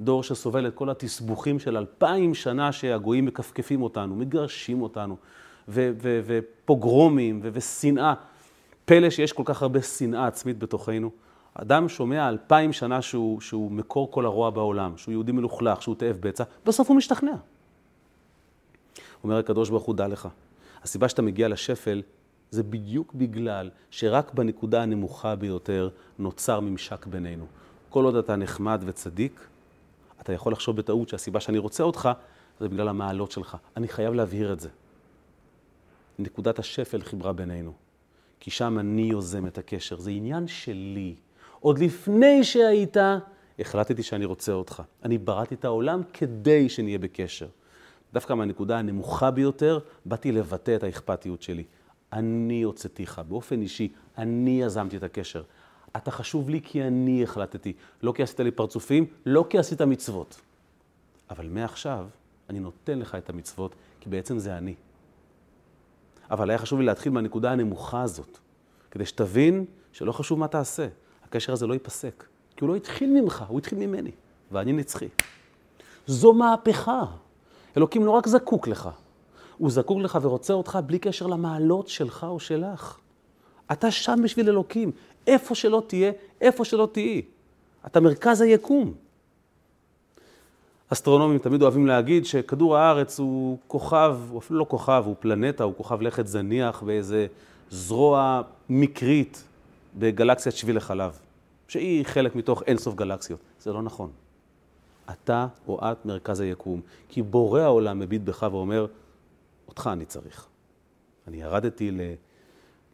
דור 0.00 0.22
שסובל 0.22 0.66
את 0.66 0.74
כל 0.74 0.90
התסבוכים 0.90 1.58
של 1.58 1.76
אלפיים 1.76 2.34
שנה 2.34 2.72
שהגויים 2.72 3.24
מכפכפים 3.24 3.82
אותנו, 3.82 4.16
מגרשים 4.16 4.82
אותנו, 4.82 5.16
ופוגרומים 5.68 7.40
ושנאה. 7.42 8.14
פלא 8.84 9.10
שיש 9.10 9.32
כל 9.32 9.42
כך 9.46 9.62
הרבה 9.62 9.82
שנאה 9.82 10.26
עצמית 10.26 10.58
בתוכנו. 10.58 11.10
אדם 11.54 11.88
שומע 11.88 12.28
אלפיים 12.28 12.72
שנה 12.72 13.02
שהוא, 13.02 13.40
שהוא 13.40 13.70
מקור 13.70 14.10
כל 14.10 14.26
הרוע 14.26 14.50
בעולם, 14.50 14.96
שהוא 14.96 15.12
יהודי 15.12 15.32
מלוכלך, 15.32 15.82
שהוא 15.82 15.94
תאב 15.94 16.16
בצע, 16.20 16.44
בסוף 16.66 16.88
הוא 16.88 16.96
משתכנע. 16.96 17.34
אומר 19.24 19.38
הקדוש 19.38 19.70
ברוך 19.70 19.84
הוא, 19.84 19.94
דע 19.94 20.08
לך, 20.08 20.28
הסיבה 20.82 21.08
שאתה 21.08 21.22
מגיע 21.22 21.48
לשפל 21.48 22.02
זה 22.52 22.62
בדיוק 22.62 23.14
בגלל 23.14 23.70
שרק 23.90 24.34
בנקודה 24.34 24.82
הנמוכה 24.82 25.36
ביותר 25.36 25.88
נוצר 26.18 26.60
ממשק 26.60 27.06
בינינו. 27.06 27.46
כל 27.88 28.04
עוד 28.04 28.16
אתה 28.16 28.36
נחמד 28.36 28.82
וצדיק, 28.86 29.46
אתה 30.20 30.32
יכול 30.32 30.52
לחשוב 30.52 30.76
בטעות 30.76 31.08
שהסיבה 31.08 31.40
שאני 31.40 31.58
רוצה 31.58 31.82
אותך 31.82 32.08
זה 32.60 32.68
בגלל 32.68 32.88
המעלות 32.88 33.30
שלך. 33.30 33.56
אני 33.76 33.88
חייב 33.88 34.14
להבהיר 34.14 34.52
את 34.52 34.60
זה. 34.60 34.68
נקודת 36.18 36.58
השפל 36.58 37.00
חיברה 37.00 37.32
בינינו, 37.32 37.72
כי 38.40 38.50
שם 38.50 38.78
אני 38.78 39.02
יוזם 39.02 39.46
את 39.46 39.58
הקשר, 39.58 39.98
זה 39.98 40.10
עניין 40.10 40.46
שלי. 40.46 41.14
עוד 41.60 41.78
לפני 41.78 42.44
שהיית, 42.44 42.96
החלטתי 43.58 44.02
שאני 44.02 44.24
רוצה 44.24 44.52
אותך. 44.52 44.82
אני 45.04 45.18
בראתי 45.18 45.54
את 45.54 45.64
העולם 45.64 46.02
כדי 46.12 46.68
שנהיה 46.68 46.98
בקשר. 46.98 47.48
דווקא 48.12 48.32
מהנקודה 48.32 48.78
הנמוכה 48.78 49.30
ביותר, 49.30 49.78
באתי 50.06 50.32
לבטא 50.32 50.76
את 50.76 50.82
האכפתיות 50.82 51.42
שלי. 51.42 51.64
אני 52.12 52.62
הוצאתיך, 52.62 53.20
באופן 53.28 53.62
אישי, 53.62 53.92
אני 54.18 54.62
יזמתי 54.62 54.96
את 54.96 55.02
הקשר. 55.02 55.42
אתה 55.96 56.10
חשוב 56.10 56.50
לי 56.50 56.60
כי 56.64 56.82
אני 56.82 57.22
החלטתי, 57.22 57.72
לא 58.02 58.12
כי 58.16 58.22
עשית 58.22 58.40
לי 58.40 58.50
פרצופים, 58.50 59.06
לא 59.26 59.44
כי 59.50 59.58
עשית 59.58 59.82
מצוות. 59.82 60.40
אבל 61.30 61.48
מעכשיו 61.48 62.06
אני 62.50 62.60
נותן 62.60 62.98
לך 62.98 63.14
את 63.14 63.30
המצוות, 63.30 63.74
כי 64.00 64.08
בעצם 64.08 64.38
זה 64.38 64.58
אני. 64.58 64.74
אבל 66.30 66.50
היה 66.50 66.58
חשוב 66.58 66.80
לי 66.80 66.86
להתחיל 66.86 67.12
מהנקודה 67.12 67.52
הנמוכה 67.52 68.02
הזאת, 68.02 68.38
כדי 68.90 69.06
שתבין 69.06 69.64
שלא 69.92 70.12
חשוב 70.12 70.38
מה 70.38 70.48
תעשה, 70.48 70.88
הקשר 71.24 71.52
הזה 71.52 71.66
לא 71.66 71.72
ייפסק. 71.72 72.24
כי 72.56 72.64
הוא 72.64 72.68
לא 72.68 72.76
התחיל 72.76 73.20
ממך, 73.20 73.44
הוא 73.48 73.58
התחיל 73.58 73.78
ממני, 73.78 74.10
ואני 74.52 74.72
נצחי. 74.72 75.08
זו 76.06 76.32
מהפכה. 76.32 77.04
אלוקים 77.76 78.06
לא 78.06 78.10
רק 78.10 78.28
זקוק 78.28 78.68
לך, 78.68 78.88
הוא 79.62 79.70
זקוק 79.70 79.98
לך 79.98 80.18
ורוצה 80.22 80.52
אותך 80.52 80.78
בלי 80.86 80.98
קשר 80.98 81.26
למעלות 81.26 81.88
שלך 81.88 82.26
או 82.28 82.40
שלך. 82.40 82.98
אתה 83.72 83.90
שם 83.90 84.20
בשביל 84.24 84.48
אלוקים, 84.48 84.90
איפה 85.26 85.54
שלא 85.54 85.82
תהיה, 85.86 86.12
איפה 86.40 86.64
שלא 86.64 86.88
תהיי. 86.92 87.22
אתה 87.86 88.00
מרכז 88.00 88.40
היקום. 88.40 88.94
אסטרונומים 90.88 91.38
תמיד 91.38 91.62
אוהבים 91.62 91.86
להגיד 91.86 92.26
שכדור 92.26 92.76
הארץ 92.76 93.18
הוא 93.18 93.58
כוכב, 93.66 94.18
הוא 94.30 94.38
אפילו 94.38 94.58
לא 94.58 94.66
כוכב, 94.68 95.02
הוא 95.06 95.14
פלנטה, 95.20 95.64
הוא 95.64 95.74
כוכב 95.76 96.02
לכת 96.02 96.26
זניח 96.26 96.82
באיזה 96.82 97.26
זרוע 97.70 98.42
מקרית 98.68 99.44
בגלקסיית 99.98 100.56
שביל 100.56 100.76
החלב, 100.76 101.18
שהיא 101.68 102.04
חלק 102.04 102.36
מתוך 102.36 102.62
אינסוף 102.66 102.94
גלקסיות. 102.94 103.40
זה 103.60 103.72
לא 103.72 103.82
נכון. 103.82 104.10
אתה 105.10 105.46
או 105.68 105.78
את 105.82 106.06
מרכז 106.06 106.40
היקום, 106.40 106.80
כי 107.08 107.22
בורא 107.22 107.60
העולם 107.60 107.98
מביט 107.98 108.22
בך 108.22 108.46
ואומר, 108.52 108.86
אותך 109.72 109.90
אני 109.92 110.06
צריך. 110.06 110.48
אני 111.26 111.42
ירדתי 111.42 111.90
ל... 111.90 112.00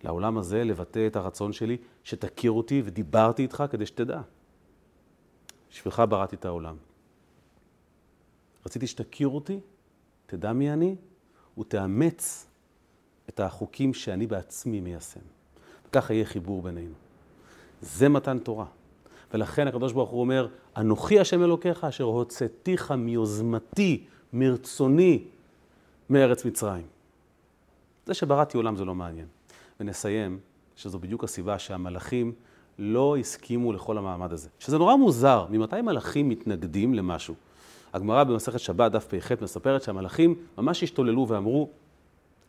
לעולם 0.04 0.38
הזה 0.38 0.64
לבטא 0.64 1.06
את 1.06 1.16
הרצון 1.16 1.52
שלי, 1.52 1.76
שתכיר 2.04 2.52
אותי 2.52 2.82
ודיברתי 2.84 3.42
איתך 3.42 3.64
כדי 3.70 3.86
שתדע. 3.86 4.20
בשבילך 5.70 6.02
בראתי 6.08 6.36
את 6.36 6.44
העולם. 6.44 6.76
רציתי 8.66 8.86
שתכיר 8.86 9.28
אותי, 9.28 9.60
תדע 10.26 10.52
מי 10.52 10.72
אני, 10.72 10.96
ותאמץ 11.58 12.48
את 13.28 13.40
החוקים 13.40 13.94
שאני 13.94 14.26
בעצמי 14.26 14.80
מיישם. 14.80 15.20
וככה 15.88 16.14
יהיה 16.14 16.24
חיבור 16.24 16.62
בינינו. 16.62 16.94
זה 17.80 18.08
מתן 18.08 18.38
תורה. 18.38 18.66
ולכן 19.34 19.68
הקדוש 19.68 19.92
ברוך 19.92 20.10
הוא 20.10 20.20
אומר, 20.20 20.48
אנוכי 20.76 21.20
השם 21.20 21.42
אלוקיך 21.42 21.84
אשר 21.84 22.04
הוצאתיך 22.04 22.90
מיוזמתי, 22.92 24.04
מרצוני, 24.32 25.24
מארץ 26.10 26.44
מצרים. 26.44 26.86
זה 28.06 28.14
שבראתי 28.14 28.56
עולם 28.56 28.76
זה 28.76 28.84
לא 28.84 28.94
מעניין. 28.94 29.26
ונסיים, 29.80 30.38
שזו 30.76 30.98
בדיוק 30.98 31.24
הסיבה 31.24 31.58
שהמלאכים 31.58 32.32
לא 32.78 33.16
הסכימו 33.16 33.72
לכל 33.72 33.98
המעמד 33.98 34.32
הזה. 34.32 34.48
שזה 34.58 34.78
נורא 34.78 34.96
מוזר, 34.96 35.46
ממתי 35.50 35.82
מלאכים 35.82 36.28
מתנגדים 36.28 36.94
למשהו? 36.94 37.34
הגמרא 37.92 38.24
במסכת 38.24 38.60
שבת, 38.60 38.92
דף 38.92 39.06
פ"ח, 39.14 39.42
מספרת 39.42 39.82
שהמלאכים 39.82 40.34
ממש 40.58 40.82
השתוללו 40.82 41.28
ואמרו, 41.28 41.70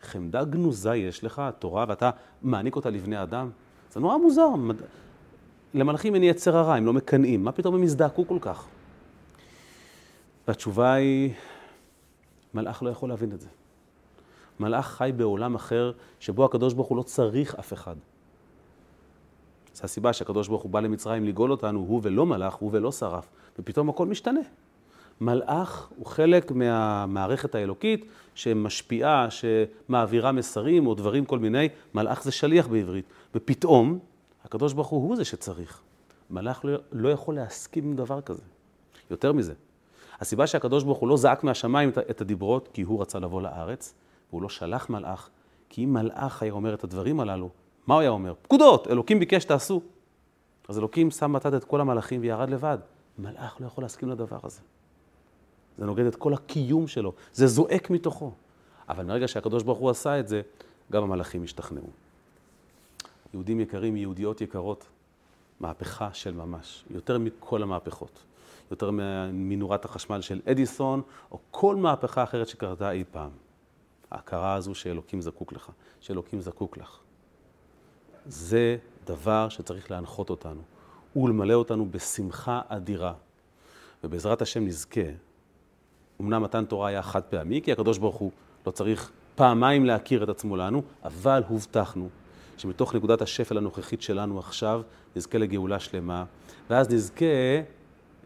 חמדה 0.02 0.44
גנוזה 0.44 0.96
יש 0.96 1.24
לך, 1.24 1.40
התורה, 1.40 1.86
ואתה 1.88 2.10
מעניק 2.42 2.76
אותה 2.76 2.90
לבני 2.90 3.24
אדם? 3.24 3.50
זה 3.92 4.00
נורא 4.00 4.18
מוזר. 4.18 4.48
למלאכים 5.74 6.16
אין 6.16 6.24
יצר 6.24 6.58
הרע, 6.58 6.76
הם 6.76 6.86
לא 6.86 6.94
מקנאים. 6.94 7.44
מה 7.44 7.52
פתאום 7.52 7.76
הם 7.76 7.84
הזדעקו 7.84 8.28
כל 8.28 8.38
כך? 8.42 8.66
והתשובה 10.48 10.94
היא, 10.94 11.34
מלאך 12.54 12.84
לא 12.84 12.90
יכול 12.90 13.10
להבין 13.10 13.32
את 13.32 13.42
זה. 13.42 13.48
מלאך 14.60 14.86
חי 14.86 15.12
בעולם 15.18 15.56
אחר, 15.56 15.92
שבו 16.20 16.46
הקדוש 16.46 16.74
ברוך 16.74 16.88
הוא 16.88 16.98
לא 16.98 17.04
צריך 17.04 17.56
אף 17.56 17.74
אחד. 17.74 17.96
זו 19.74 19.84
הסיבה 19.84 20.14
שהקדוש 20.14 20.48
ברוך 20.48 20.64
הוא 20.64 20.72
בא 20.72 20.80
למצרים 20.80 21.26
לגאול 21.26 21.52
אותנו, 21.52 21.80
הוא 21.80 22.00
ולא 22.04 22.26
מלאך, 22.26 22.54
הוא 22.54 22.70
ולא 22.74 22.92
שרף, 22.92 23.30
ופתאום 23.60 23.90
הכל 23.90 24.08
משתנה. 24.08 24.40
מלאך 25.22 25.90
הוא 25.98 26.06
חלק 26.06 26.52
מהמערכת 26.52 27.56
האלוקית 27.56 28.06
שמשפיעה, 28.36 29.28
שמעבירה 29.30 30.32
מסרים 30.32 30.88
או 30.88 30.96
דברים 30.96 31.26
כל 31.26 31.40
מיני, 31.40 31.70
מלאך 31.94 32.24
זה 32.24 32.32
שליח 32.32 32.68
בעברית. 32.68 33.06
ופתאום, 33.36 34.00
הקדוש 34.44 34.74
ברוך 34.74 34.88
הוא 34.88 35.08
הוא 35.08 35.16
זה 35.16 35.26
שצריך. 35.26 35.82
מלאך 36.30 36.66
לא, 36.66 36.78
לא 36.92 37.10
יכול 37.10 37.36
להסכים 37.36 37.84
עם 37.84 37.96
דבר 37.96 38.22
כזה. 38.22 38.44
יותר 39.12 39.34
מזה, 39.34 39.54
הסיבה 40.20 40.48
שהקדוש 40.48 40.84
ברוך 40.84 40.98
הוא 40.98 41.10
לא 41.10 41.18
זעק 41.18 41.44
מהשמיים 41.44 41.90
את 41.90 42.22
הדיברות, 42.22 42.70
כי 42.74 42.82
הוא 42.82 43.02
רצה 43.02 43.20
לבוא 43.20 43.42
לארץ, 43.42 43.94
והוא 44.30 44.42
לא 44.42 44.50
שלח 44.50 44.90
מלאך, 44.90 45.30
כי 45.70 45.84
אם 45.84 45.94
מלאך 45.94 46.42
היה 46.42 46.54
אומר 46.54 46.74
את 46.74 46.84
הדברים 46.84 47.20
הללו, 47.20 47.50
מה 47.88 47.94
הוא 47.94 48.02
היה 48.02 48.10
אומר? 48.10 48.34
פקודות, 48.42 48.88
אלוקים 48.88 49.20
ביקש 49.20 49.46
תעשו. 49.46 49.82
אז 50.68 50.78
אלוקים 50.80 51.12
שם 51.12 51.34
בצד 51.34 51.54
את 51.54 51.64
כל 51.64 51.82
המלאכים 51.82 52.22
וירד 52.22 52.50
לבד. 52.50 52.78
מלאך 53.20 53.62
לא 53.62 53.66
יכול 53.66 53.84
להסכים 53.84 54.10
לדבר 54.10 54.38
הזה. 54.44 54.60
זה 55.78 55.86
נוגד 55.86 56.06
את 56.06 56.16
כל 56.16 56.34
הקיום 56.34 56.88
שלו, 56.88 57.14
זה 57.34 57.48
זועק 57.48 57.90
מתוכו. 57.90 58.32
אבל 58.90 59.06
מרגע 59.06 59.28
שהקדוש 59.28 59.64
ברוך 59.64 59.80
הוא 59.80 59.90
עשה 59.90 60.20
את 60.20 60.28
זה, 60.28 60.42
גם 60.92 61.04
המלאכים 61.04 61.44
השתכנעו. 61.44 61.88
יהודים 63.34 63.60
יקרים, 63.60 63.98
יהודיות 63.98 64.42
יקרות, 64.42 64.86
מהפכה 65.60 66.14
של 66.14 66.34
ממש, 66.34 66.86
יותר 66.92 67.18
מכל 67.18 67.64
המהפכות. 67.64 68.24
יותר 68.72 68.92
מנורת 69.34 69.86
החשמל 69.86 70.22
של 70.22 70.42
אדיסון, 70.52 71.02
או 71.32 71.40
כל 71.52 71.76
מהפכה 71.76 72.24
אחרת 72.24 72.48
שקרתה 72.48 72.92
אי 72.92 73.04
פעם. 73.12 73.32
ההכרה 74.12 74.54
הזו 74.54 74.76
שאלוקים 74.76 75.22
זקוק 75.22 75.54
לך, 75.54 75.70
שאלוקים 76.00 76.42
זקוק 76.42 76.78
לך. 76.78 77.00
זה 78.26 78.78
דבר 79.06 79.50
שצריך 79.50 79.92
להנחות 79.92 80.30
אותנו, 80.30 80.62
ולמלא 81.16 81.54
אותנו 81.54 81.92
בשמחה 81.92 82.62
אדירה. 82.68 83.14
ובעזרת 84.04 84.42
השם 84.42 84.66
נזכה. 84.66 85.02
אמנם 86.22 86.44
מתן 86.44 86.66
תורה 86.66 86.88
היה 86.88 87.02
חד 87.02 87.24
פעמי, 87.24 87.62
כי 87.62 87.72
הקדוש 87.72 87.98
ברוך 87.98 88.16
הוא 88.16 88.32
לא 88.68 88.72
צריך 88.72 89.12
פעמיים 89.36 89.86
להכיר 89.86 90.24
את 90.24 90.30
עצמו 90.30 90.58
לנו, 90.58 90.82
אבל 91.04 91.44
הובטחנו 91.48 92.10
שמתוך 92.58 92.96
נקודת 92.96 93.22
השפל 93.22 93.58
הנוכחית 93.58 94.02
שלנו 94.02 94.40
עכשיו, 94.40 94.82
נזכה 95.16 95.38
לגאולה 95.38 95.80
שלמה, 95.80 96.26
ואז 96.70 96.90
נזכה 96.94 97.26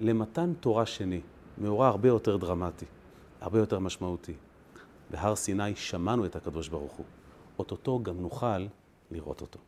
למתן 0.03 0.53
תורה 0.59 0.85
שני, 0.85 1.21
מאורע 1.57 1.87
הרבה 1.87 2.07
יותר 2.07 2.37
דרמטי, 2.37 2.85
הרבה 3.41 3.59
יותר 3.59 3.79
משמעותי. 3.79 4.33
בהר 5.11 5.35
סיני 5.35 5.75
שמענו 5.75 6.25
את 6.25 6.35
הקדוש 6.35 6.67
ברוך 6.67 6.91
הוא, 6.91 7.05
אוטוטו 7.59 8.03
גם 8.03 8.21
נוכל 8.21 8.67
לראות 9.11 9.41
אותו. 9.41 9.59